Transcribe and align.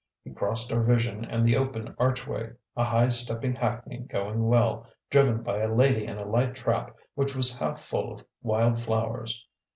He 0.23 0.31
crossed 0.31 0.73
our 0.73 0.81
vision 0.81 1.23
and 1.25 1.45
the 1.45 1.55
open 1.55 1.93
archway: 1.99 2.53
a 2.75 2.83
high 2.83 3.09
stepping 3.09 3.53
hackney 3.53 3.99
going 3.99 4.47
well, 4.47 4.87
driven 5.11 5.43
by 5.43 5.59
a 5.59 5.71
lady 5.71 6.05
in 6.07 6.17
a 6.17 6.25
light 6.25 6.55
trap 6.55 6.97
which 7.13 7.35
was 7.35 7.55
half 7.55 7.79
full 7.79 8.11
of 8.13 8.25
wild 8.41 8.81
flowers. 8.81 9.45